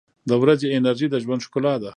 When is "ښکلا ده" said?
1.47-1.89